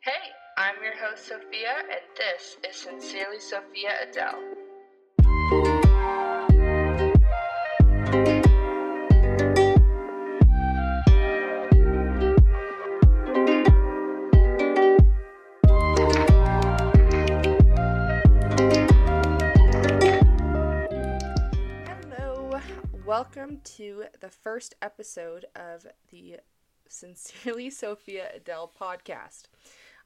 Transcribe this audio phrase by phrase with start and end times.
[0.00, 0.28] Hey,
[0.58, 4.40] I'm your host Sophia, and this is Sincerely Sophia Adele.
[23.06, 26.38] Welcome to the first episode of the
[26.92, 29.44] Sincerely Sophia Adele podcast.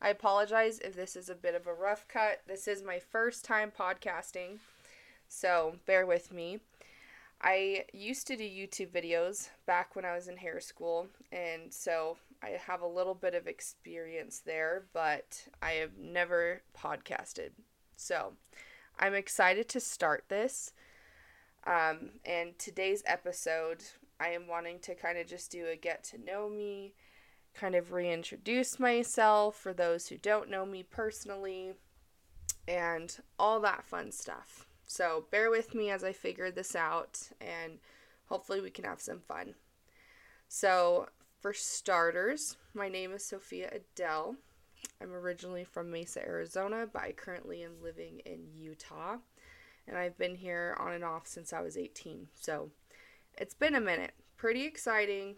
[0.01, 2.43] I apologize if this is a bit of a rough cut.
[2.47, 4.59] This is my first time podcasting,
[5.29, 6.61] so bear with me.
[7.43, 12.19] I used to do YouTube videos back when I was in hair school, and so
[12.41, 17.51] I have a little bit of experience there, but I have never podcasted.
[17.97, 18.35] So
[18.99, 20.73] I'm excited to start this.
[21.67, 23.83] Um, and today's episode,
[24.21, 26.95] I am wanting to kind of just do a get to know me,
[27.55, 31.75] kind of reintroduce myself for those who don't know me personally,
[32.67, 34.67] and all that fun stuff.
[34.87, 37.79] So bear with me as I figure this out, and
[38.27, 39.55] hopefully we can have some fun.
[40.49, 41.09] So,
[41.41, 44.37] for starters, my name is Sophia Adele.
[45.03, 49.17] I'm originally from Mesa, Arizona, but I currently am living in Utah
[49.87, 52.29] and I've been here on and off since I was 18.
[52.35, 52.71] So
[53.37, 54.13] it's been a minute.
[54.37, 55.37] Pretty exciting,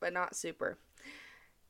[0.00, 0.78] but not super.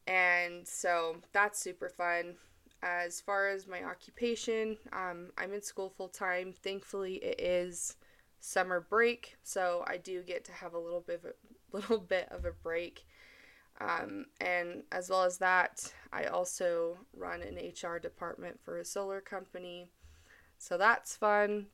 [0.07, 2.35] And so that's super fun.
[2.83, 6.53] As far as my occupation, um, I'm in school full time.
[6.53, 7.97] Thankfully, it is
[8.39, 11.35] summer break, so I do get to have a little bit of a
[11.77, 13.07] little bit of a break.
[13.81, 19.21] Um, and as well as that, I also run an HR department for a solar
[19.21, 19.89] company.
[20.59, 21.67] So that's fun.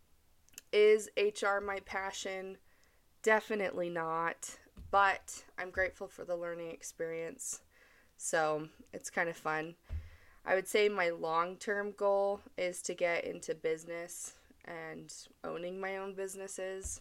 [0.73, 2.57] Is HR my passion?
[3.23, 4.57] Definitely not,
[4.91, 7.61] but I'm grateful for the learning experience.
[8.17, 9.77] So it's kind of fun.
[10.45, 14.35] I would say my long term goal is to get into business
[14.65, 15.13] and
[15.45, 17.01] owning my own businesses.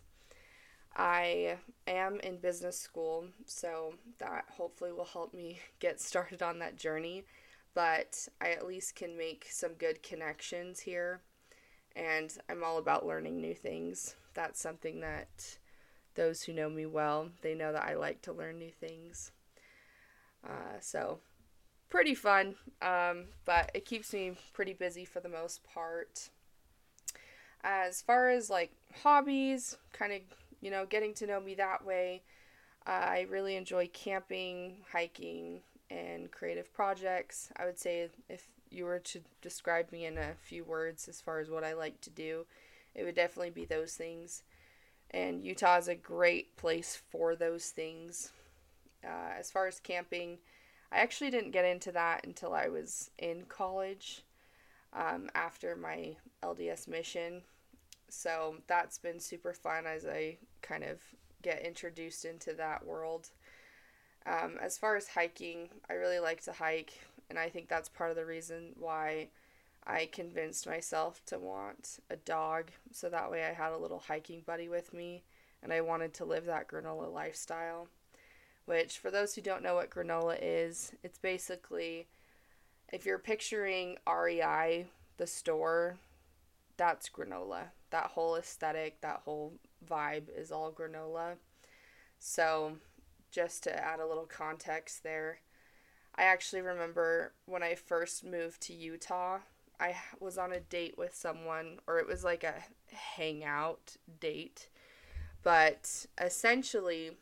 [0.96, 6.78] I am in business school, so that hopefully will help me get started on that
[6.78, 7.24] journey.
[7.74, 11.22] But I at least can make some good connections here
[11.96, 14.16] and I'm all about learning new things.
[14.34, 15.58] That's something that
[16.22, 19.32] those who know me well, they know that I like to learn new things.
[20.46, 21.18] Uh, so
[21.90, 26.30] pretty fun, um, but it keeps me pretty busy for the most part.
[27.64, 28.72] As far as like
[29.02, 30.22] hobbies, kind of
[30.62, 32.22] you know getting to know me that way,
[32.86, 37.50] uh, I really enjoy camping, hiking, and creative projects.
[37.58, 41.40] I would say if you were to describe me in a few words as far
[41.40, 42.46] as what I like to do,
[42.94, 44.44] it would definitely be those things.
[45.12, 48.32] And Utah is a great place for those things.
[49.04, 50.38] Uh, as far as camping,
[50.92, 54.24] I actually didn't get into that until I was in college
[54.94, 57.42] um, after my LDS mission.
[58.10, 61.00] So that's been super fun as I kind of
[61.42, 63.30] get introduced into that world.
[64.26, 66.94] Um, as far as hiking, I really like to hike
[67.32, 69.30] and I think that's part of the reason why
[69.86, 74.44] I convinced myself to want a dog so that way I had a little hiking
[74.46, 75.24] buddy with me
[75.64, 77.88] and I wanted to live that granola lifestyle.
[78.66, 82.08] Which, for those who don't know what granola is, it's basically
[82.92, 84.86] if you're picturing REI,
[85.18, 85.98] the store,
[86.78, 87.64] that's granola.
[87.90, 89.54] That whole aesthetic, that whole
[89.88, 91.36] vibe is all granola.
[92.20, 92.78] So,
[93.32, 95.40] just to add a little context there,
[96.16, 99.40] I actually remember when I first moved to Utah,
[99.82, 104.70] I was on a date with someone, or it was like a hangout date.
[105.44, 107.18] But essentially,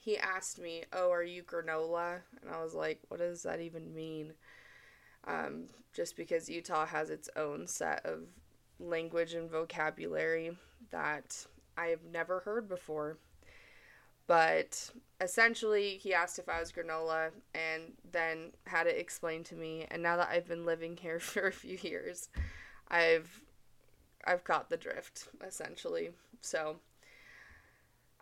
[0.00, 2.20] he asked me, Oh, are you granola?
[2.42, 4.32] And I was like, What does that even mean?
[5.26, 8.22] Um, just because Utah has its own set of
[8.80, 10.56] language and vocabulary
[10.90, 13.18] that I have never heard before.
[14.30, 19.88] But essentially, he asked if I was granola and then had it explained to me.
[19.90, 22.28] And now that I've been living here for a few years,
[22.86, 23.40] I've
[24.24, 26.10] I've got the drift essentially.
[26.42, 26.76] So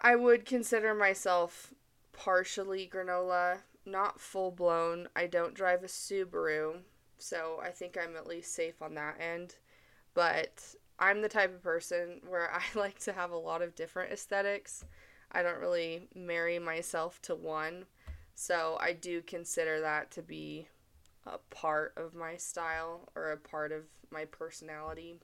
[0.00, 1.74] I would consider myself
[2.14, 5.08] partially granola, not full blown.
[5.14, 6.78] I don't drive a Subaru,
[7.18, 9.56] so I think I'm at least safe on that end.
[10.14, 14.10] But I'm the type of person where I like to have a lot of different
[14.10, 14.86] aesthetics.
[15.32, 17.84] I don't really marry myself to one.
[18.34, 20.68] So I do consider that to be
[21.26, 25.16] a part of my style or a part of my personality.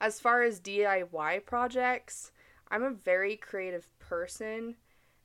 [0.00, 2.32] As far as DIY projects,
[2.70, 4.76] I'm a very creative person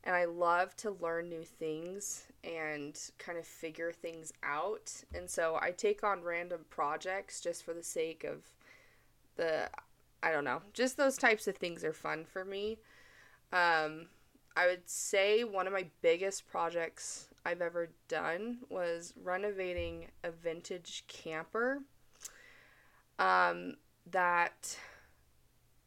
[0.04, 4.92] and I love to learn new things and kind of figure things out.
[5.14, 8.44] And so I take on random projects just for the sake of
[9.36, 9.68] the
[10.22, 12.78] I don't know, just those types of things are fun for me.
[13.52, 14.06] Um,
[14.56, 21.04] I would say one of my biggest projects I've ever done was renovating a vintage
[21.06, 21.82] camper.
[23.18, 23.76] Um,
[24.10, 24.76] that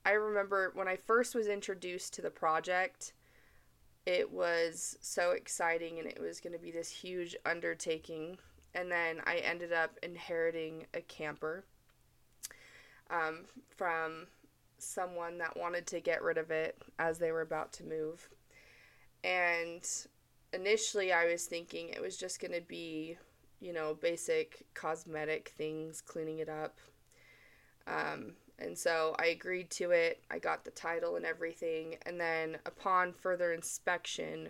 [0.06, 3.14] I remember when I first was introduced to the project,
[4.06, 8.38] it was so exciting and it was going to be this huge undertaking.
[8.74, 11.66] And then I ended up inheriting a camper
[13.10, 14.28] um, from
[14.82, 18.30] someone that wanted to get rid of it as they were about to move.
[19.24, 19.88] And
[20.54, 23.18] initially, I was thinking it was just going to be,
[23.60, 26.80] you know, basic cosmetic things, cleaning it up.
[27.88, 30.24] Um, and so I agreed to it.
[30.30, 31.96] I got the title and everything.
[32.06, 34.50] And then upon further inspection,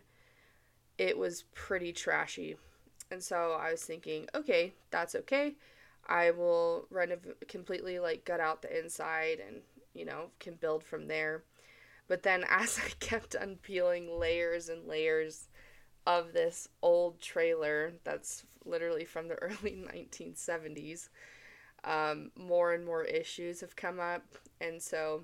[0.97, 2.57] it was pretty trashy.
[3.09, 5.55] And so I was thinking, okay, that's okay.
[6.07, 9.61] I will renov- completely like gut out the inside and,
[9.93, 11.43] you know, can build from there.
[12.07, 15.47] But then as I kept unpeeling layers and layers
[16.07, 21.09] of this old trailer that's literally from the early 1970s,
[21.83, 24.23] um, more and more issues have come up.
[24.59, 25.23] And so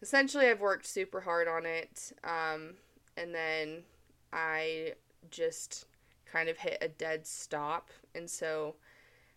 [0.00, 2.12] essentially, I've worked super hard on it.
[2.24, 2.74] Um,
[3.16, 3.82] and then
[4.32, 4.94] I
[5.30, 5.86] just
[6.24, 7.90] kind of hit a dead stop.
[8.14, 8.76] And so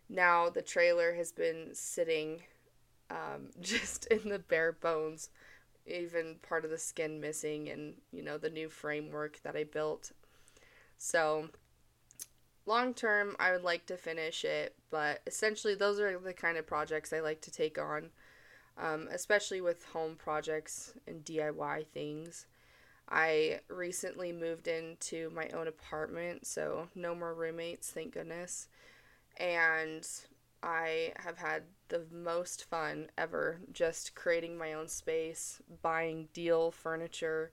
[0.10, 2.44] now the trailer has been sitting
[3.10, 5.30] um, just in the bare bones,
[5.86, 10.12] even part of the skin missing, and you know, the new framework that I built.
[10.98, 11.50] So
[12.66, 16.68] long term, I would like to finish it, but essentially, those are the kind of
[16.68, 18.10] projects I like to take on,
[18.78, 22.46] um, especially with home projects and DIY things.
[23.08, 28.68] I recently moved into my own apartment, so no more roommates, thank goodness.
[29.38, 30.08] And
[30.66, 37.52] I have had the most fun ever just creating my own space, buying deal furniture,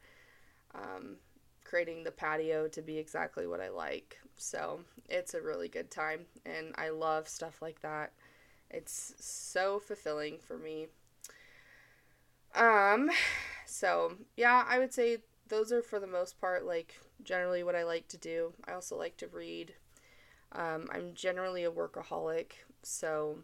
[0.75, 1.17] um,
[1.65, 4.19] creating the patio to be exactly what I like.
[4.37, 4.81] So
[5.11, 8.13] it's a really good time, and I love stuff like that.
[8.71, 10.89] It's so fulfilling for me.
[12.55, 13.11] Um,
[13.67, 15.19] so yeah, I would say
[15.49, 18.55] those are for the most part like generally what I like to do.
[18.67, 19.75] I also like to read.
[20.53, 22.53] Um, I'm generally a workaholic,
[22.83, 23.39] so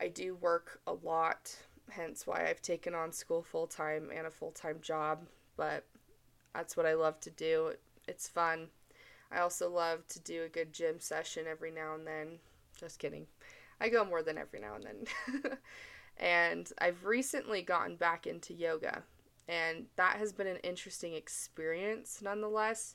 [0.00, 1.54] I do work a lot,
[1.90, 5.26] hence why I've taken on school full time and a full time job.
[5.56, 5.84] But
[6.54, 7.74] that's what I love to do.
[8.08, 8.68] It's fun.
[9.30, 12.38] I also love to do a good gym session every now and then.
[12.76, 13.26] Just kidding.
[13.80, 15.58] I go more than every now and then.
[16.16, 19.02] and I've recently gotten back into yoga.
[19.48, 22.94] And that has been an interesting experience nonetheless,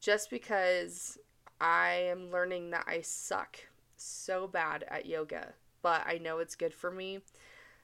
[0.00, 1.18] just because
[1.60, 3.58] I am learning that I suck
[3.98, 5.52] so bad at yoga,
[5.82, 7.20] but I know it's good for me.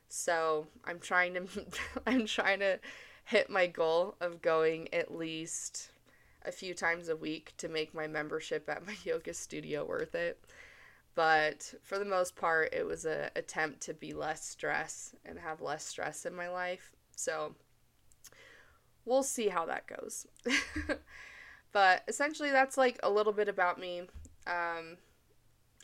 [0.08, 1.46] So I'm trying to
[2.06, 2.78] I'm trying to
[3.24, 5.90] hit my goal of going at least
[6.44, 10.38] a few times a week to make my membership at my yoga studio worth it.
[11.14, 15.60] But for the most part, it was an attempt to be less stress and have
[15.60, 16.92] less stress in my life.
[17.14, 17.54] So
[19.04, 20.26] we'll see how that goes.
[21.72, 24.02] but essentially, that's like a little bit about me.
[24.46, 24.96] Um,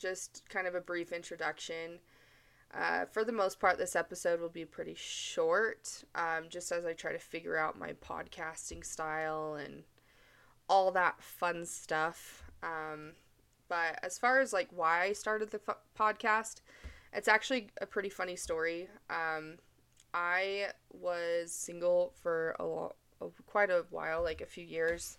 [0.00, 2.00] just kind of a brief introduction.
[2.73, 6.92] Uh, for the most part, this episode will be pretty short, um, just as I
[6.92, 9.83] try to figure out my podcasting style and
[10.69, 12.45] all that fun stuff.
[12.62, 13.12] Um,
[13.69, 16.61] but as far as like why I started the f- podcast,
[17.12, 18.88] it's actually a pretty funny story.
[19.09, 19.57] Um,
[20.14, 25.19] I was single for a, quite a while, like a few years,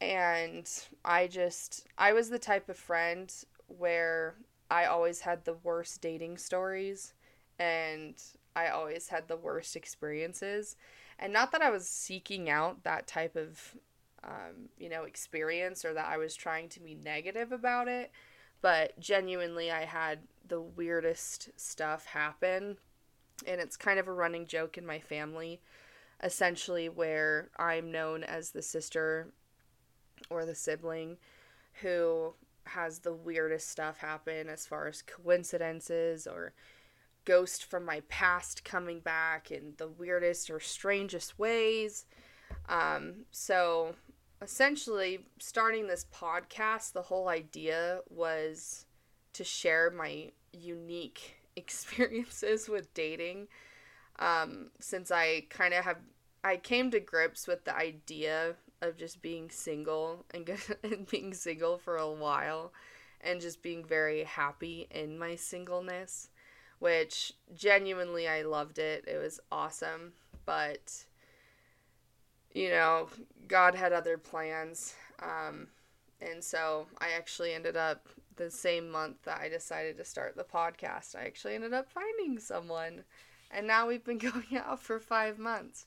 [0.00, 0.68] and
[1.04, 3.32] I just I was the type of friend
[3.68, 4.36] where
[4.70, 7.14] I always had the worst dating stories
[7.58, 8.14] and
[8.54, 10.76] I always had the worst experiences.
[11.18, 13.76] And not that I was seeking out that type of,
[14.24, 18.10] um, you know, experience or that I was trying to be negative about it,
[18.60, 22.78] but genuinely, I had the weirdest stuff happen.
[23.46, 25.60] And it's kind of a running joke in my family,
[26.22, 29.28] essentially, where I'm known as the sister
[30.30, 31.18] or the sibling
[31.82, 32.34] who
[32.66, 36.52] has the weirdest stuff happen as far as coincidences or
[37.24, 42.06] ghost from my past coming back in the weirdest or strangest ways.
[42.68, 43.94] Um, so
[44.40, 48.86] essentially, starting this podcast, the whole idea was
[49.34, 53.48] to share my unique experiences with dating.
[54.18, 55.98] Um, since I kind of have,
[56.46, 60.48] I came to grips with the idea of just being single and,
[60.84, 62.72] and being single for a while
[63.20, 66.28] and just being very happy in my singleness,
[66.78, 69.04] which genuinely I loved it.
[69.08, 70.12] It was awesome,
[70.44, 71.04] but
[72.54, 73.08] you know,
[73.48, 74.94] God had other plans.
[75.20, 75.66] Um,
[76.20, 80.44] and so I actually ended up the same month that I decided to start the
[80.44, 83.02] podcast, I actually ended up finding someone.
[83.50, 85.86] And now we've been going out for five months.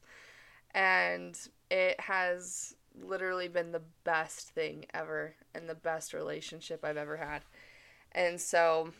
[0.74, 1.38] And
[1.70, 7.44] it has literally been the best thing ever and the best relationship I've ever had.
[8.12, 8.92] And so,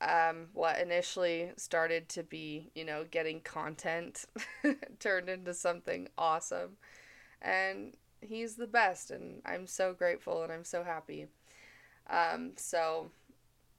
[0.00, 4.24] um, what initially started to be, you know, getting content
[4.98, 6.76] turned into something awesome.
[7.40, 11.26] And he's the best, and I'm so grateful and I'm so happy.
[12.08, 13.10] Um, so,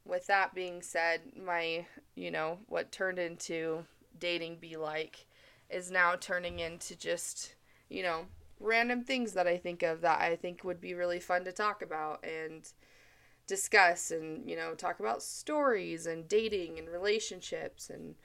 [0.05, 3.85] with that being said, my, you know, what turned into
[4.19, 5.25] dating be like
[5.69, 7.55] is now turning into just,
[7.89, 8.25] you know,
[8.59, 11.81] random things that I think of that I think would be really fun to talk
[11.81, 12.67] about and
[13.47, 18.15] discuss and, you know, talk about stories and dating and relationships and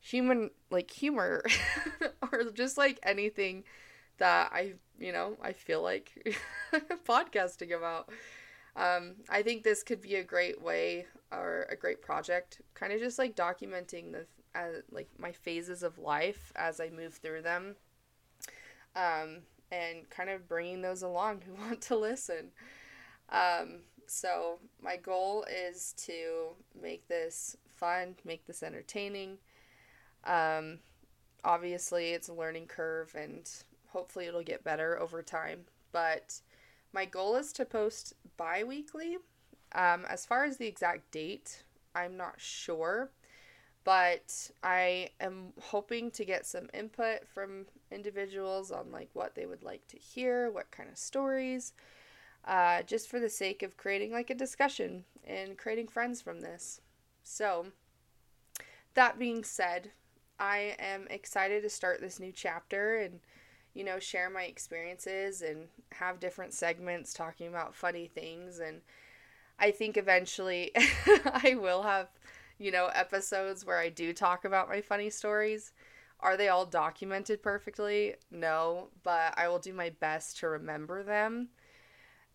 [0.00, 1.44] human, like humor
[2.32, 3.64] or just like anything
[4.18, 6.38] that I, you know, I feel like
[7.04, 8.10] podcasting about.
[8.76, 13.00] Um, I think this could be a great way or a great project, kind of
[13.00, 17.76] just like documenting the uh, like my phases of life as I move through them,
[18.96, 19.38] um,
[19.70, 22.50] and kind of bringing those along who want to listen.
[23.28, 29.38] Um, so my goal is to make this fun, make this entertaining.
[30.24, 30.80] Um,
[31.44, 33.48] obviously, it's a learning curve, and
[33.88, 35.60] hopefully, it'll get better over time.
[35.92, 36.40] But
[36.92, 39.18] my goal is to post bi weekly.
[39.72, 41.62] Um, as far as the exact date,
[41.94, 43.10] I'm not sure,
[43.84, 49.62] but I am hoping to get some input from individuals on like what they would
[49.62, 51.72] like to hear, what kind of stories,
[52.44, 56.80] uh, just for the sake of creating like a discussion and creating friends from this.
[57.22, 57.66] So,
[58.94, 59.90] that being said,
[60.38, 63.20] I am excited to start this new chapter and
[63.74, 68.58] you know, share my experiences and have different segments talking about funny things.
[68.58, 68.80] And
[69.58, 72.08] I think eventually I will have,
[72.60, 75.72] you know, episodes where I do talk about my funny stories.
[76.20, 78.14] Are they all documented perfectly?
[78.30, 81.48] No, but I will do my best to remember them.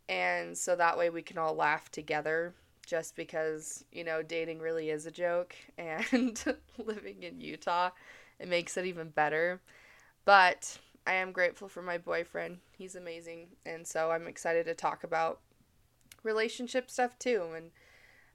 [0.10, 2.56] And so that way we can all laugh together
[2.88, 6.44] just because, you know, dating really is a joke and
[6.78, 7.92] living in Utah,
[8.40, 9.62] it makes it even better.
[10.26, 12.58] But I am grateful for my boyfriend.
[12.76, 13.50] He's amazing.
[13.64, 15.40] And so I'm excited to talk about
[16.24, 17.50] relationship stuff too.
[17.56, 17.70] And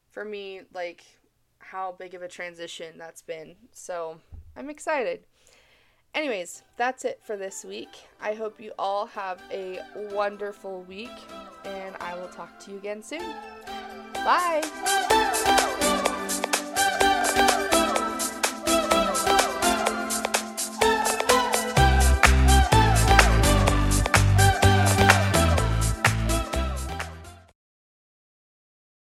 [0.08, 1.04] for me, like
[1.60, 3.56] how big of a transition that's been.
[3.72, 4.18] So
[4.56, 5.24] I'm excited.
[6.14, 7.90] Anyways, that's it for this week.
[8.20, 9.80] I hope you all have a
[10.12, 11.10] wonderful week,
[11.64, 13.32] and I will talk to you again soon.
[14.14, 15.86] Bye.